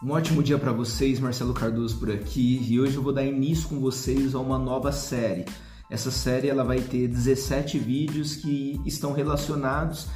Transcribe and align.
Um 0.00 0.12
ótimo 0.12 0.44
dia 0.44 0.56
para 0.56 0.70
vocês, 0.70 1.18
Marcelo 1.18 1.52
Cardoso 1.52 1.98
por 1.98 2.08
aqui, 2.08 2.64
e 2.70 2.78
hoje 2.78 2.94
eu 2.94 3.02
vou 3.02 3.12
dar 3.12 3.24
início 3.24 3.68
com 3.68 3.80
vocês 3.80 4.32
a 4.32 4.38
uma 4.38 4.56
nova 4.56 4.92
série. 4.92 5.44
Essa 5.90 6.12
série 6.12 6.48
ela 6.48 6.62
vai 6.62 6.80
ter 6.80 7.08
17 7.08 7.80
vídeos 7.80 8.36
que 8.36 8.80
estão 8.86 9.12
relacionados 9.12 10.06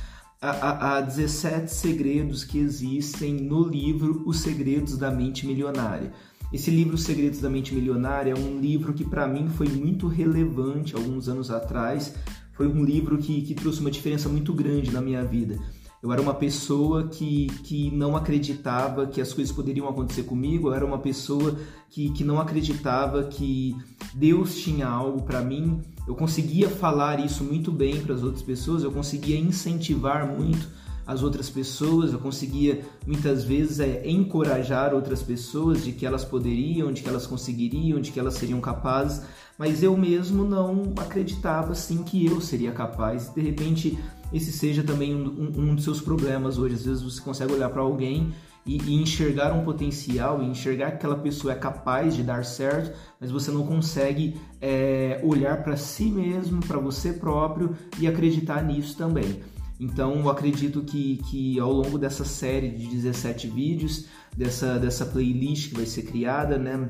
a, 0.41 0.50
a, 0.50 0.98
a 0.98 1.00
17 1.00 1.68
segredos 1.68 2.45
que 2.45 2.60
existem 2.60 3.34
no 3.34 3.66
livro 3.66 4.23
Os 4.24 4.38
Segredos 4.38 4.96
da 4.96 5.10
Mente 5.10 5.45
Milionária. 5.48 6.12
Esse 6.52 6.70
livro 6.70 6.95
Os 6.95 7.02
Segredos 7.02 7.41
da 7.41 7.51
Mente 7.51 7.74
Milionária 7.74 8.30
é 8.30 8.38
um 8.38 8.60
livro 8.60 8.92
que 8.95 9.05
para 9.05 9.27
mim 9.27 9.48
foi 9.48 9.66
muito 9.66 10.06
relevante 10.06 10.95
alguns 10.95 11.28
anos 11.28 11.51
atrás. 11.51 12.14
Foi 12.52 12.69
um 12.69 12.84
livro 12.84 13.19
que, 13.19 13.42
que 13.42 13.55
trouxe 13.56 13.80
uma 13.80 13.91
diferença 13.91 14.28
muito 14.28 14.55
grande 14.55 14.92
na 14.92 15.01
minha 15.01 15.24
vida 15.24 15.59
eu 16.02 16.12
era 16.12 16.20
uma 16.20 16.34
pessoa 16.34 17.06
que, 17.06 17.47
que 17.62 17.88
não 17.92 18.16
acreditava 18.16 19.06
que 19.06 19.20
as 19.20 19.33
coisas 19.33 19.55
poderiam 19.55 19.88
acontecer 19.88 20.24
comigo, 20.24 20.69
eu 20.69 20.74
era 20.74 20.84
uma 20.84 20.98
pessoa 20.98 21.56
que, 21.88 22.10
que 22.10 22.24
não 22.24 22.41
acreditava 22.41 23.23
que 23.24 23.77
Deus 24.12 24.57
tinha 24.57 24.88
algo 24.88 25.23
para 25.23 25.41
mim. 25.41 25.80
Eu 26.09 26.16
conseguia 26.16 26.69
falar 26.69 27.24
isso 27.24 27.45
muito 27.45 27.70
bem 27.70 28.02
para 28.02 28.15
as 28.15 28.23
outras 28.24 28.43
pessoas, 28.43 28.83
eu 28.83 28.91
conseguia 28.91 29.38
incentivar 29.38 30.27
muito 30.27 30.69
as 31.07 31.23
outras 31.23 31.48
pessoas, 31.48 32.12
eu 32.12 32.19
conseguia 32.19 32.84
muitas 33.07 33.45
vezes 33.45 33.79
é, 33.79 34.09
encorajar 34.09 34.95
outras 34.95 35.23
pessoas 35.23 35.84
de 35.84 35.93
que 35.93 36.05
elas 36.05 36.24
poderiam, 36.24 36.93
de 36.93 37.02
que 37.02 37.09
elas 37.09 37.27
conseguiriam, 37.27 38.01
de 38.01 38.10
que 38.10 38.19
elas 38.19 38.34
seriam 38.34 38.60
capazes, 38.60 39.23
mas 39.57 39.82
eu 39.82 39.96
mesmo 39.96 40.45
não 40.45 40.93
acreditava 40.96 41.73
assim 41.73 42.02
que 42.02 42.27
eu 42.27 42.41
seria 42.41 42.73
capaz. 42.73 43.29
De 43.29 43.41
repente 43.41 43.98
esse 44.32 44.52
seja 44.52 44.82
também 44.82 45.14
um, 45.14 45.52
um, 45.56 45.74
dos 45.74 45.84
seus 45.84 46.00
problemas 46.00 46.59
hoje. 46.59 46.74
Às 46.74 46.84
vezes 46.84 47.02
você 47.02 47.20
consegue 47.20 47.52
olhar 47.52 47.68
para 47.68 47.82
alguém 47.82 48.32
e, 48.65 48.79
e, 48.79 48.95
enxergar 48.95 49.52
um 49.52 49.65
potencial, 49.65 50.43
e 50.43 50.46
enxergar 50.46 50.90
que 50.90 50.96
aquela 50.96 51.16
pessoa 51.16 51.52
é 51.52 51.57
capaz 51.57 52.15
de 52.15 52.23
dar 52.23 52.45
certo, 52.45 52.96
mas 53.20 53.30
você 53.30 53.51
não 53.51 53.66
consegue 53.66 54.37
é, 54.60 55.20
olhar 55.23 55.62
para 55.62 55.76
si 55.76 56.04
mesmo, 56.04 56.60
para 56.60 56.79
você 56.79 57.12
próprio 57.12 57.76
e 57.98 58.07
acreditar 58.07 58.62
nisso 58.62 58.96
também. 58.96 59.40
Então, 59.80 60.20
eu 60.20 60.30
acredito 60.30 60.82
que, 60.82 61.16
que 61.29 61.59
ao 61.59 61.73
longo 61.73 61.98
dessa 61.98 62.24
série 62.24 62.68
de 62.68 62.87
17 62.87 63.48
vídeos, 63.48 64.06
dessa, 64.37 64.78
dessa 64.78 65.04
playlist 65.04 65.70
que 65.70 65.75
vai 65.75 65.87
ser 65.87 66.03
criada, 66.03 66.56
né, 66.56 66.88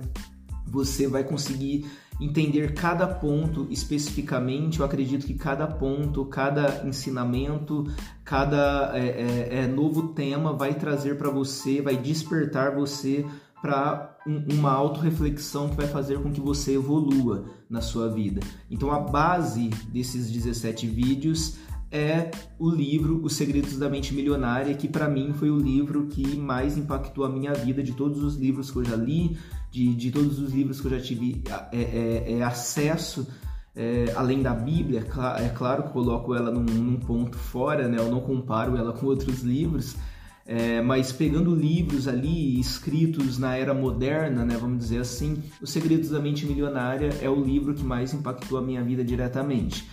você 0.67 1.09
vai 1.09 1.25
conseguir 1.25 1.87
entender 2.21 2.75
cada 2.75 3.07
ponto 3.07 3.67
especificamente. 3.71 4.81
Eu 4.81 4.87
acredito 4.87 5.27
que 5.27 5.35
cada 5.35 5.67
ponto, 5.67 6.25
cada 6.27 6.87
ensinamento, 6.87 7.85
cada 8.25 8.93
é, 8.95 9.07
é, 9.09 9.59
é 9.65 9.67
novo 9.67 10.09
tema 10.09 10.53
vai 10.53 10.75
trazer 10.75 11.17
para 11.17 11.31
você, 11.31 11.81
vai 11.81 11.97
despertar 11.97 12.75
você 12.75 13.25
para 13.61 14.19
um, 14.27 14.55
uma 14.55 14.73
autorreflexão 14.73 15.69
que 15.69 15.77
vai 15.77 15.87
fazer 15.87 16.21
com 16.21 16.33
que 16.33 16.41
você 16.41 16.75
evolua 16.75 17.45
na 17.71 17.81
sua 17.81 18.09
vida. 18.09 18.41
Então 18.71 18.91
a 18.91 18.99
base 18.99 19.69
desses 19.93 20.31
17 20.31 20.87
vídeos 20.89 21.59
é 21.93 22.31
o 22.59 22.71
livro 22.71 23.21
Os 23.23 23.35
Segredos 23.35 23.79
da 23.79 23.89
Mente 23.89 24.15
Milionária, 24.15 24.75
que 24.75 24.89
para 24.89 25.09
mim 25.09 25.33
foi 25.35 25.51
o 25.51 25.59
livro 25.59 26.07
que 26.07 26.37
mais 26.37 26.79
impactou 26.79 27.25
a 27.25 27.29
minha 27.29 27.53
vida 27.53 27.83
de 27.83 27.93
todos 27.93 28.23
os 28.25 28.35
livros 28.37 28.71
que 28.71 28.79
eu 28.79 28.85
já 28.85 28.97
li, 28.97 29.37
de, 29.73 29.95
de 29.95 30.11
todos 30.11 30.39
os 30.39 30.53
livros 30.53 30.81
que 30.81 30.87
eu 30.87 30.91
já 30.91 31.01
tive 31.01 31.43
é, 31.73 31.79
é, 31.81 32.39
é 32.39 32.43
acesso. 32.43 33.27
É, 33.75 34.13
além 34.15 34.43
da 34.43 34.53
Bíblia, 34.53 35.01
é 35.39 35.49
claro 35.49 35.85
que 35.85 35.89
coloco 35.91 36.35
ela 36.35 36.51
num, 36.51 36.63
num, 36.63 36.97
ponto 36.97 37.39
fora, 37.39 37.89
né? 37.89 37.97
eu 37.99 38.11
não 38.11 38.21
comparo 38.21 38.77
ela 38.77 38.93
com 38.93 39.07
outros 39.07 39.41
livros, 39.41 39.97
é, 40.45 40.83
mas 40.83 41.11
pegando 41.11 41.55
livros 41.55 42.07
ali 42.07 42.61
escritos 42.61 43.39
na 43.39 43.57
era 43.57 43.73
moderna, 43.73 44.45
né, 44.45 44.59
vamos 44.61 44.79
dizer 44.79 44.99
assim, 44.99 45.43
Os 45.59 45.71
Segredos 45.71 46.11
da 46.11 46.21
Mente 46.21 46.45
Milionária 46.45 47.09
é 47.23 47.31
o 47.31 47.43
livro 47.43 47.73
que 47.73 47.83
mais 47.83 48.13
impactou 48.13 48.59
a 48.59 48.61
minha 48.61 48.85
vida 48.85 49.03
diretamente. 49.03 49.89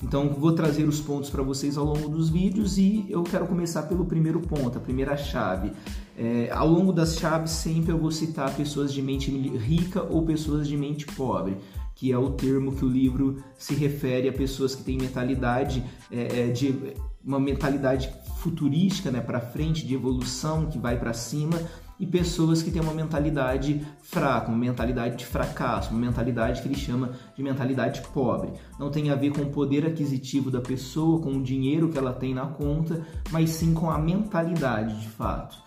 Então 0.00 0.28
vou 0.28 0.52
trazer 0.52 0.84
os 0.84 1.00
pontos 1.00 1.28
para 1.28 1.42
vocês 1.42 1.76
ao 1.76 1.84
longo 1.84 2.08
dos 2.08 2.28
vídeos 2.28 2.78
e 2.78 3.04
eu 3.08 3.24
quero 3.24 3.46
começar 3.46 3.82
pelo 3.84 4.04
primeiro 4.04 4.38
ponto, 4.38 4.78
a 4.78 4.80
primeira 4.80 5.16
chave. 5.16 5.72
É, 6.16 6.50
ao 6.52 6.68
longo 6.68 6.92
das 6.92 7.16
chaves 7.16 7.50
sempre 7.50 7.90
eu 7.92 7.98
vou 7.98 8.10
citar 8.10 8.54
pessoas 8.54 8.92
de 8.92 9.02
mente 9.02 9.30
rica 9.30 10.02
ou 10.02 10.24
pessoas 10.24 10.68
de 10.68 10.76
mente 10.76 11.06
pobre, 11.06 11.56
que 11.94 12.12
é 12.12 12.18
o 12.18 12.30
termo 12.30 12.74
que 12.74 12.84
o 12.84 12.88
livro 12.88 13.42
se 13.58 13.74
refere 13.74 14.28
a 14.28 14.32
pessoas 14.32 14.74
que 14.74 14.84
têm 14.84 14.96
mentalidade 14.96 15.82
é, 16.10 16.40
é 16.40 16.46
de 16.48 16.94
uma 17.24 17.40
mentalidade 17.40 18.12
futurística, 18.36 19.10
né, 19.10 19.20
para 19.20 19.40
frente, 19.40 19.86
de 19.86 19.94
evolução, 19.94 20.66
que 20.66 20.78
vai 20.78 20.98
para 20.98 21.14
cima, 21.14 21.58
e 21.98 22.06
pessoas 22.06 22.62
que 22.62 22.70
têm 22.70 22.82
uma 22.82 22.92
mentalidade 22.92 23.80
fraca, 24.02 24.48
uma 24.48 24.58
mentalidade 24.58 25.16
de 25.16 25.24
fracasso, 25.24 25.90
uma 25.90 26.00
mentalidade 26.00 26.60
que 26.60 26.68
ele 26.68 26.76
chama 26.76 27.12
de 27.34 27.42
mentalidade 27.42 28.02
pobre. 28.12 28.52
Não 28.78 28.90
tem 28.90 29.10
a 29.10 29.14
ver 29.14 29.32
com 29.32 29.42
o 29.42 29.50
poder 29.50 29.86
aquisitivo 29.86 30.50
da 30.50 30.60
pessoa, 30.60 31.20
com 31.20 31.30
o 31.30 31.42
dinheiro 31.42 31.88
que 31.88 31.96
ela 31.96 32.12
tem 32.12 32.34
na 32.34 32.46
conta, 32.46 33.06
mas 33.30 33.50
sim 33.50 33.72
com 33.72 33.90
a 33.90 33.98
mentalidade 33.98 35.00
de 35.00 35.08
fato. 35.08 35.63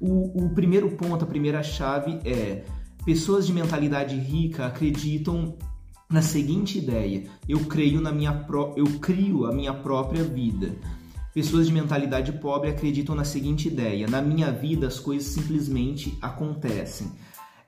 O, 0.00 0.46
o 0.46 0.50
primeiro 0.50 0.90
ponto, 0.96 1.24
a 1.24 1.28
primeira 1.28 1.62
chave 1.62 2.18
é 2.24 2.64
pessoas 3.04 3.46
de 3.46 3.52
mentalidade 3.52 4.16
rica 4.16 4.66
acreditam 4.66 5.56
na 6.10 6.22
seguinte 6.22 6.78
ideia: 6.78 7.24
eu 7.48 7.60
creio 7.66 8.00
na 8.00 8.10
minha 8.10 8.32
pro... 8.32 8.74
eu 8.76 8.86
crio 8.98 9.46
a 9.46 9.52
minha 9.52 9.74
própria 9.74 10.24
vida. 10.24 10.74
Pessoas 11.32 11.68
de 11.68 11.72
mentalidade 11.72 12.32
pobre 12.32 12.70
acreditam 12.70 13.14
na 13.14 13.24
seguinte 13.24 13.68
ideia: 13.68 14.08
na 14.08 14.20
minha 14.22 14.50
vida 14.50 14.86
as 14.86 14.98
coisas 14.98 15.28
simplesmente 15.28 16.16
acontecem. 16.20 17.12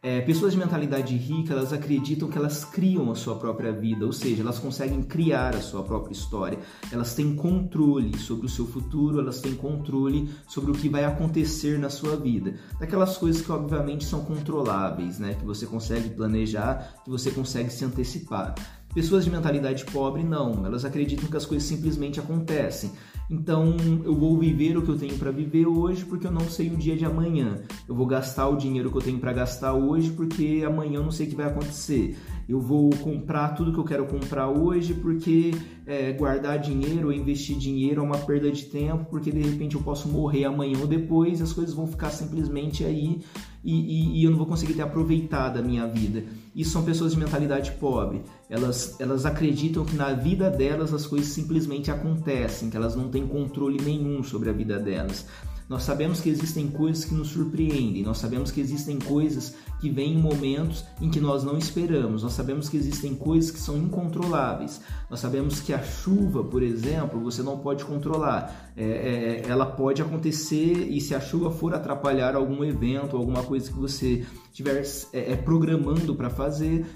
É, 0.04 0.20
pessoas 0.20 0.52
de 0.52 0.58
mentalidade 0.58 1.16
rica, 1.16 1.52
elas 1.52 1.72
acreditam 1.72 2.28
que 2.28 2.36
elas 2.36 2.64
criam 2.64 3.12
a 3.12 3.14
sua 3.14 3.36
própria 3.36 3.70
vida, 3.70 4.04
ou 4.04 4.12
seja, 4.12 4.42
elas 4.42 4.58
conseguem 4.58 5.00
criar 5.00 5.54
a 5.54 5.60
sua 5.60 5.84
própria 5.84 6.12
história. 6.12 6.58
Elas 6.90 7.14
têm 7.14 7.36
controle 7.36 8.18
sobre 8.18 8.46
o 8.46 8.48
seu 8.48 8.66
futuro, 8.66 9.20
elas 9.20 9.40
têm 9.40 9.54
controle 9.54 10.28
sobre 10.48 10.72
o 10.72 10.74
que 10.74 10.88
vai 10.88 11.04
acontecer 11.04 11.78
na 11.78 11.88
sua 11.88 12.16
vida. 12.16 12.54
Daquelas 12.80 13.16
coisas 13.16 13.42
que 13.42 13.52
obviamente 13.52 14.04
são 14.04 14.24
controláveis, 14.24 15.20
né? 15.20 15.34
Que 15.34 15.44
você 15.44 15.66
consegue 15.66 16.10
planejar, 16.10 17.00
que 17.04 17.08
você 17.08 17.30
consegue 17.30 17.70
se 17.70 17.84
antecipar. 17.84 18.56
Pessoas 18.92 19.24
de 19.24 19.30
mentalidade 19.30 19.84
pobre 19.84 20.24
não, 20.24 20.66
elas 20.66 20.84
acreditam 20.84 21.28
que 21.28 21.36
as 21.36 21.46
coisas 21.46 21.66
simplesmente 21.66 22.18
acontecem. 22.18 22.90
Então 23.32 23.74
eu 24.04 24.14
vou 24.14 24.36
viver 24.36 24.76
o 24.76 24.82
que 24.82 24.90
eu 24.90 24.98
tenho 24.98 25.16
para 25.16 25.30
viver 25.30 25.66
hoje 25.66 26.04
porque 26.04 26.26
eu 26.26 26.30
não 26.30 26.42
sei 26.50 26.68
o 26.68 26.76
dia 26.76 26.94
de 26.94 27.06
amanhã. 27.06 27.62
Eu 27.88 27.94
vou 27.94 28.04
gastar 28.06 28.46
o 28.46 28.56
dinheiro 28.56 28.90
que 28.90 28.98
eu 28.98 29.00
tenho 29.00 29.18
para 29.18 29.32
gastar 29.32 29.72
hoje 29.72 30.10
porque 30.10 30.62
amanhã 30.66 30.96
eu 30.96 31.02
não 31.02 31.10
sei 31.10 31.26
o 31.26 31.30
que 31.30 31.34
vai 31.34 31.46
acontecer. 31.46 32.14
Eu 32.46 32.60
vou 32.60 32.90
comprar 32.90 33.54
tudo 33.54 33.72
que 33.72 33.78
eu 33.78 33.84
quero 33.84 34.04
comprar 34.04 34.48
hoje 34.48 34.92
porque 34.92 35.52
é, 35.86 36.12
guardar 36.12 36.58
dinheiro 36.58 37.06
ou 37.06 37.12
investir 37.12 37.56
dinheiro 37.56 38.02
é 38.02 38.04
uma 38.04 38.18
perda 38.18 38.52
de 38.52 38.64
tempo 38.64 39.06
porque 39.08 39.32
de 39.32 39.40
repente 39.40 39.76
eu 39.76 39.82
posso 39.82 40.08
morrer 40.08 40.44
amanhã 40.44 40.78
ou 40.78 40.86
depois 40.86 41.40
as 41.40 41.54
coisas 41.54 41.72
vão 41.72 41.86
ficar 41.86 42.10
simplesmente 42.10 42.84
aí 42.84 43.22
e, 43.64 43.74
e, 43.74 44.20
e 44.20 44.24
eu 44.24 44.30
não 44.30 44.38
vou 44.38 44.46
conseguir 44.46 44.74
ter 44.74 44.82
aproveitado 44.82 45.58
a 45.58 45.62
minha 45.62 45.86
vida. 45.86 46.24
Isso 46.54 46.70
são 46.70 46.84
pessoas 46.84 47.12
de 47.12 47.18
mentalidade 47.18 47.72
pobre. 47.72 48.22
Elas, 48.50 48.96
elas 49.00 49.24
acreditam 49.24 49.84
que 49.84 49.96
na 49.96 50.12
vida 50.12 50.50
delas 50.50 50.92
as 50.92 51.06
coisas 51.06 51.28
simplesmente 51.28 51.90
acontecem, 51.90 52.68
que 52.68 52.76
elas 52.76 52.96
não 52.96 53.08
têm 53.08 53.26
controle 53.26 53.80
nenhum 53.82 54.22
sobre 54.22 54.50
a 54.50 54.52
vida 54.52 54.78
delas. 54.78 55.26
Nós 55.68 55.82
sabemos 55.82 56.20
que 56.20 56.28
existem 56.28 56.68
coisas 56.68 57.04
que 57.04 57.14
nos 57.14 57.28
surpreendem, 57.28 58.02
nós 58.02 58.18
sabemos 58.18 58.50
que 58.50 58.60
existem 58.60 58.98
coisas 58.98 59.54
que 59.80 59.90
vêm 59.90 60.12
em 60.12 60.18
momentos 60.18 60.84
em 61.00 61.10
que 61.10 61.20
nós 61.20 61.42
não 61.42 61.58
esperamos, 61.58 62.22
nós 62.22 62.32
sabemos 62.32 62.68
que 62.68 62.76
existem 62.76 63.14
coisas 63.14 63.50
que 63.50 63.58
são 63.58 63.76
incontroláveis, 63.76 64.80
nós 65.10 65.20
sabemos 65.20 65.60
que 65.60 65.72
a 65.72 65.82
chuva, 65.82 66.44
por 66.44 66.62
exemplo, 66.62 67.20
você 67.20 67.42
não 67.42 67.58
pode 67.58 67.84
controlar, 67.84 68.72
é, 68.76 68.84
é, 68.84 69.42
ela 69.48 69.66
pode 69.66 70.00
acontecer 70.00 70.88
e 70.88 71.00
se 71.00 71.14
a 71.14 71.20
chuva 71.20 71.50
for 71.50 71.74
atrapalhar 71.74 72.36
algum 72.36 72.64
evento, 72.64 73.16
alguma 73.16 73.42
coisa 73.42 73.70
que 73.70 73.78
você 73.78 74.24
estiver 74.50 74.82
é, 75.12 75.32
é, 75.32 75.36
programando 75.36 76.14
para 76.14 76.30
fazer, 76.30 76.86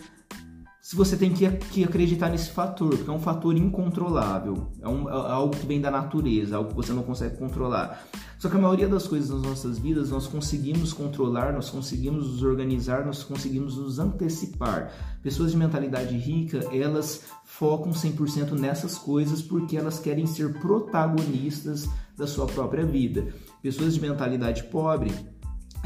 se 0.87 0.94
você 0.94 1.17
tem 1.17 1.33
que, 1.33 1.50
que, 1.50 1.83
acreditar 1.83 2.29
nesse 2.29 2.50
fator, 2.50 2.91
porque 2.91 3.11
é 3.11 3.12
um 3.12 3.19
fator 3.19 3.56
incontrolável, 3.56 4.69
é, 4.81 4.87
um, 4.87 5.11
é, 5.11 5.12
algo 5.12 5.56
que 5.56 5.67
vem 5.67 5.81
da 5.81 5.91
natureza, 5.91 6.56
algo 6.56 6.71
que 6.71 6.77
você 6.77 6.93
não 6.93 7.03
consegue 7.03 7.37
controlar. 7.37 8.06
Só 8.38 8.49
que 8.49 8.56
a 8.56 8.61
maioria 8.61 8.87
das 8.87 9.09
coisas 9.09 9.29
nas 9.31 9.43
nossas 9.43 9.81
vidas 9.81 10.11
nós 10.11 10.29
conseguimos 10.29 10.93
controlar, 10.93 11.53
nós 11.53 11.71
conseguimos 11.71 12.29
nos 12.29 12.43
organizar, 12.44 13.05
nós 13.05 13.25
conseguimos 13.25 13.77
nos 13.77 13.99
antecipar. 13.99 14.93
Pessoas 15.25 15.50
de 15.50 15.56
mentalidade 15.56 16.17
rica, 16.17 16.59
elas 16.73 17.25
focam 17.44 17.91
100% 17.91 18.53
nessas 18.53 18.97
coisas 18.97 19.43
porque 19.43 19.77
elas 19.77 19.99
querem 19.99 20.25
ser 20.25 20.61
protagonistas 20.61 21.88
da 22.17 22.29
sua 22.29 22.47
própria 22.47 22.87
vida. 22.87 23.35
Pessoas 23.61 23.94
de 23.94 24.00
mentalidade 24.00 24.62
pobre, 24.62 25.11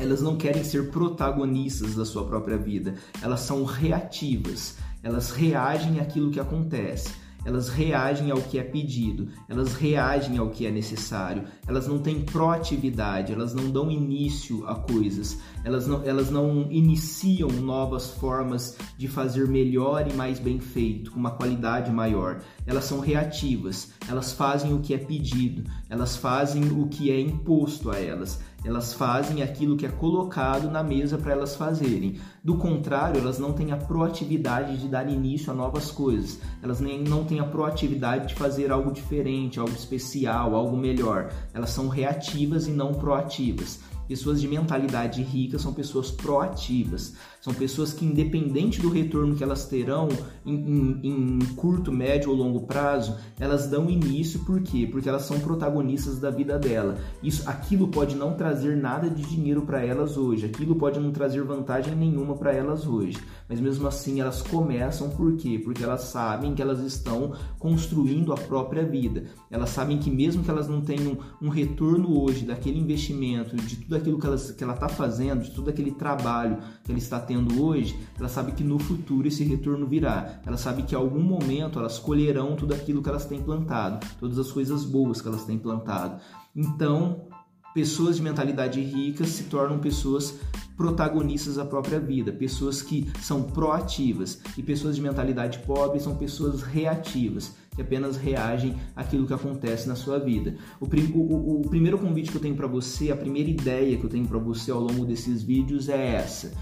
elas 0.00 0.23
não 0.23 0.37
querem 0.37 0.64
ser 0.64 0.91
protagonistas 0.91 1.94
da 1.94 2.05
sua 2.05 2.25
própria 2.25 2.56
vida, 2.56 2.94
elas 3.23 3.41
são 3.41 3.64
reativas, 3.64 4.76
elas 5.02 5.31
reagem 5.31 6.00
àquilo 6.00 6.31
que 6.31 6.41
acontece. 6.41 7.14
elas 7.44 7.69
reagem 7.69 8.31
ao 8.31 8.41
que 8.41 8.58
é 8.58 8.62
pedido, 8.62 9.29
elas 9.49 9.75
reagem 9.75 10.37
ao 10.38 10.50
que 10.50 10.67
é 10.67 10.70
necessário, 10.70 11.44
elas 11.67 11.87
não 11.87 11.99
têm 11.99 12.23
proatividade, 12.23 13.32
elas 13.32 13.55
não 13.55 13.70
dão 13.70 13.91
início 13.91 14.67
a 14.67 14.75
coisas, 14.75 15.38
elas 15.64 15.87
não, 15.87 16.02
elas 16.05 16.31
não 16.31 16.70
iniciam 16.70 17.49
novas 17.49 18.11
formas 18.11 18.76
de 18.99 19.08
fazer 19.08 19.49
melhor 19.49 20.06
e 20.06 20.12
mais 20.12 20.38
bem 20.38 20.61
feito, 20.61 21.12
com 21.12 21.19
uma 21.19 21.31
qualidade 21.31 21.91
maior. 21.91 22.41
Elas 22.67 22.85
são 22.85 23.00
reativas, 23.00 23.93
elas 24.08 24.32
fazem 24.32 24.75
o 24.75 24.81
que 24.81 24.93
é 24.93 24.99
pedido, 24.99 25.64
elas 25.88 26.17
fazem 26.17 26.64
o 26.70 26.88
que 26.88 27.11
é 27.11 27.19
imposto 27.19 27.91
a 27.91 27.99
elas, 27.99 28.41
elas 28.65 28.93
fazem 28.93 29.43
aquilo 29.43 29.77
que 29.77 29.87
é 29.87 29.89
colocado 29.89 30.71
na 30.71 30.83
mesa 30.83 31.17
para 31.17 31.33
elas 31.33 31.57
fazerem. 31.57 32.19
Do 32.45 32.57
contrário, 32.57 33.21
elas 33.21 33.39
não 33.39 33.53
têm 33.53 33.73
a 33.73 33.77
proatividade 33.77 34.77
de 34.77 34.89
dar 34.89 35.11
início 35.11 35.51
a 35.51 35.55
novas 35.55 35.91
coisas. 35.91 36.39
Elas 36.62 36.81
nem 36.81 37.03
não 37.03 37.25
têm 37.25 37.41
a 37.41 37.45
proatividade 37.45 38.29
de 38.29 38.35
fazer 38.35 38.71
algo 38.71 38.93
diferente, 38.93 39.59
algo 39.59 39.73
especial, 39.73 40.55
algo 40.55 40.77
melhor. 40.77 41.33
Elas 41.55 41.71
são 41.71 41.89
reativas 41.89 42.67
e 42.67 42.71
não 42.71 42.95
proativas. 42.95 43.81
Pessoas 44.11 44.41
de 44.41 44.49
mentalidade 44.49 45.23
rica 45.23 45.57
são 45.57 45.73
pessoas 45.73 46.11
proativas, 46.11 47.15
são 47.41 47.55
pessoas 47.55 47.93
que, 47.93 48.05
independente 48.05 48.83
do 48.83 48.89
retorno 48.89 49.37
que 49.37 49.45
elas 49.45 49.67
terão 49.67 50.09
em, 50.45 50.53
em, 50.53 51.01
em, 51.05 51.39
curto, 51.55 51.93
médio 51.93 52.31
ou 52.31 52.37
longo 52.37 52.67
prazo, 52.67 53.17
elas 53.39 53.69
dão 53.69 53.89
início, 53.89 54.41
por 54.41 54.61
quê? 54.62 54.89
Porque 54.91 55.09
elas 55.09 55.23
são 55.23 55.39
protagonistas 55.39 56.19
da 56.19 56.29
vida 56.29 56.59
dela. 56.59 56.99
Isso, 57.23 57.49
aquilo 57.49 57.87
pode 57.87 58.17
não 58.17 58.35
trazer 58.35 58.77
nada 58.77 59.09
de 59.09 59.23
dinheiro 59.23 59.62
para 59.62 59.87
elas 59.87 60.17
hoje, 60.17 60.45
aquilo 60.45 60.75
pode 60.75 60.99
não 60.99 61.12
trazer 61.12 61.45
vantagem 61.45 61.95
nenhuma 61.95 62.37
para 62.37 62.53
elas 62.53 62.89
hoje, 62.89 63.17
mas 63.49 63.61
mesmo 63.61 63.87
assim 63.87 64.21
elas 64.21 64.43
começam 64.43 65.09
por 65.11 65.37
quê? 65.37 65.61
Porque 65.62 65.85
elas 65.85 66.03
sabem 66.03 66.53
que 66.53 66.61
elas 66.61 66.81
estão 66.81 67.33
construindo 67.61 68.33
a 68.33 68.37
própria 68.37 68.85
vida. 68.85 69.27
Elas 69.49 69.71
sabem 69.71 69.99
que 69.99 70.11
mesmo 70.11 70.43
que 70.43 70.51
elas 70.51 70.67
não 70.67 70.81
tenham 70.81 71.17
um 71.41 71.49
retorno 71.49 72.21
hoje 72.21 72.45
daquele 72.45 72.81
investimento, 72.81 73.55
de 73.55 73.77
tudo 73.77 74.00
aquilo 74.00 74.19
que, 74.19 74.26
elas, 74.26 74.50
que 74.50 74.64
ela 74.64 74.75
está 74.75 74.88
fazendo, 74.88 75.43
de 75.43 75.50
todo 75.50 75.70
aquele 75.70 75.93
trabalho 75.93 76.58
que 76.85 76.91
ela 76.91 76.99
está 76.99 77.20
tendo 77.20 77.62
hoje, 77.62 77.99
ela 78.19 78.29
sabe 78.29 78.52
que 78.52 78.64
no 78.64 78.79
futuro 78.79 79.29
esse 79.29 79.44
retorno 79.44 79.87
virá. 79.87 80.41
Ela 80.44 80.56
sabe 80.56 80.82
que 80.82 80.94
em 80.94 80.99
algum 80.99 81.23
momento 81.23 81.79
elas 81.79 81.99
colherão 81.99 82.56
tudo 82.56 82.75
aquilo 82.75 83.02
que 83.02 83.08
elas 83.08 83.26
têm 83.26 83.43
plantado, 83.43 84.05
todas 84.19 84.38
as 84.38 84.50
coisas 84.50 84.85
boas 84.85 85.20
que 85.20 85.29
elas 85.29 85.44
têm 85.44 85.58
plantado. 85.58 86.20
Então, 86.55 87.26
pessoas 87.75 88.17
de 88.17 88.23
mentalidade 88.23 88.81
rica 88.81 89.25
se 89.25 89.44
tornam 89.44 89.79
pessoas 89.79 90.35
protagonistas 90.76 91.56
da 91.56 91.64
própria 91.64 92.00
vida, 92.00 92.32
pessoas 92.32 92.81
que 92.81 93.11
são 93.20 93.43
proativas 93.43 94.41
e 94.56 94.62
pessoas 94.62 94.97
de 94.97 95.02
mentalidade 95.02 95.58
pobre 95.61 96.00
são 96.00 96.17
pessoas 96.17 96.62
reativas, 96.62 97.55
que 97.75 97.82
apenas 97.82 98.17
reagem 98.17 98.75
àquilo 98.94 99.26
que 99.26 99.34
acontece 99.34 99.88
na 99.88 99.94
sua 99.94 100.19
vida. 100.19 100.56
O, 100.81 100.87
o, 100.87 101.61
o 101.61 101.69
primeiro 101.69 101.99
convite 101.99 102.31
que 102.31 102.37
eu 102.37 102.40
tenho 102.40 102.56
para 102.56 102.67
você, 102.67 103.11
a 103.11 103.17
primeira 103.17 103.49
ideia 103.49 103.96
que 103.96 104.05
eu 104.05 104.11
tenho 104.11 104.26
para 104.26 104.38
você 104.38 104.70
ao 104.70 104.81
longo 104.81 105.05
desses 105.05 105.43
vídeos 105.43 105.88
é 105.88 106.17
essa 106.17 106.52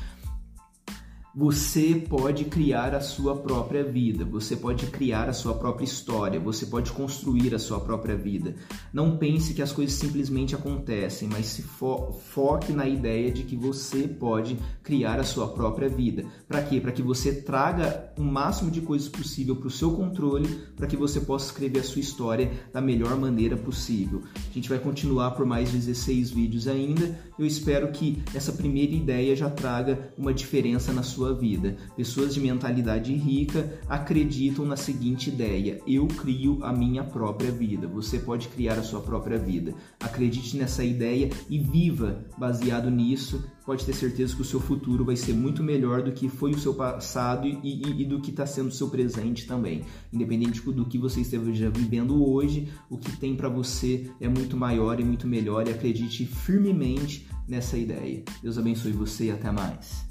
você 1.35 1.95
pode 2.09 2.47
criar 2.47 2.95
a 2.95 3.01
sua 3.01 3.37
própria 3.37 3.85
vida, 3.85 4.25
você 4.25 4.57
pode 4.57 4.87
criar 4.87 5.29
a 5.29 5.33
sua 5.33 5.55
própria 5.55 5.85
história, 5.85 6.41
você 6.41 6.67
pode 6.67 6.91
construir 6.91 7.55
a 7.55 7.59
sua 7.59 7.79
própria 7.81 8.17
vida. 8.17 8.55
Não 8.93 9.17
pense 9.19 9.53
que 9.53 9.63
as 9.63 9.71
coisas 9.71 9.95
simplesmente 9.97 10.55
acontecem, 10.55 11.29
mas 11.29 11.47
se 11.47 11.63
fo 11.63 12.13
foque 12.13 12.73
na 12.73 12.89
ideia 12.89 13.31
de 13.31 13.43
que 13.43 13.57
você 13.57 14.09
pode 14.09 14.57
criar 14.83 15.21
a 15.21 15.25
sua 15.25 15.49
própria 15.49 15.89
vida. 15.89 16.25
Para 16.47 16.63
quê? 16.63 16.81
Para 16.81 16.93
que 16.93 17.03
você 17.03 17.33
traga 17.33 18.13
o 18.17 18.23
máximo 18.23 18.71
de 18.71 18.81
coisas 18.81 19.09
possível 19.09 19.57
para 19.57 19.69
o 19.69 19.71
seu 19.71 19.93
controle, 19.93 20.49
para 20.77 20.87
que 20.87 20.97
você 20.97 21.21
possa 21.21 21.47
escrever 21.47 21.81
a 21.81 21.85
sua 21.85 22.01
história 22.01 22.51
da 22.73 22.81
melhor 22.81 23.17
maneira 23.17 23.57
possível. 23.57 24.23
A 24.35 24.53
gente 24.53 24.69
vai 24.69 24.79
continuar 24.79 25.33
por 25.33 25.45
mais 25.45 25.71
16 25.71 26.31
vídeos 26.31 26.67
ainda. 26.67 27.19
Eu 27.39 27.47
espero 27.47 27.93
que 27.93 28.23
essa 28.35 28.53
primeira 28.53 28.93
ideia 28.93 29.37
já 29.37 29.51
traga 29.51 30.13
uma 30.17 30.33
diferença 30.33 30.93
na 30.93 31.03
sua 31.03 31.18
sua 31.19 31.35
vida. 31.35 31.77
Pessoas 31.97 32.33
de 32.33 32.41
mentalidade 32.41 33.13
rica 33.13 33.81
acreditam 33.89 34.65
na 34.65 34.77
seguinte 34.77 35.31
ideia: 35.31 35.81
eu 35.85 36.07
crio 36.07 36.61
a 36.63 36.73
minha 36.73 37.03
própria 37.03 37.51
vida. 37.51 37.89
Você 37.89 38.21
pode 38.21 38.47
criar 38.49 38.75
a 38.75 38.83
sua 38.85 39.01
própria 39.01 39.37
vida. 39.37 39.75
Acredite 39.99 40.57
nessa 40.57 40.85
ideia 40.85 41.29
e 41.51 41.59
viva 41.59 42.25
baseado 42.39 42.89
nisso. 42.89 43.45
Pode 43.67 43.85
ter 43.85 43.93
certeza 43.93 44.35
que 44.35 44.43
o 44.43 44.45
seu 44.45 44.61
futuro 44.61 45.05
vai 45.05 45.17
ser 45.17 45.35
muito 45.35 45.63
melhor 45.63 46.03
do 46.03 46.13
que 46.13 46.29
foi 46.29 46.53
o 46.53 46.59
seu 46.59 46.73
passado 46.73 47.47
e, 47.47 47.59
e, 47.63 48.03
e 48.03 48.05
do 48.05 48.21
que 48.21 48.31
está 48.31 48.47
sendo 48.47 48.69
o 48.69 48.73
seu 48.73 48.89
presente 48.89 49.47
também. 49.47 49.83
Independente 50.11 50.63
do 50.63 50.87
que 50.87 50.97
você 50.97 51.21
esteja 51.21 51.69
vivendo 51.69 52.25
hoje, 52.25 52.69
o 52.89 52.97
que 52.97 53.15
tem 53.19 53.37
para 53.37 53.49
você 53.49 54.11
é 54.21 54.29
muito 54.29 54.57
maior 54.57 54.99
e 55.01 55.05
muito 55.05 55.27
melhor. 55.27 55.67
E 55.67 55.71
acredite 55.71 56.25
firmemente 56.25 57.29
nessa 57.47 57.77
ideia. 57.77 58.23
Deus 58.43 58.57
abençoe 58.57 58.93
você 58.93 59.27
e 59.27 59.31
até 59.33 59.51
mais. 59.51 60.08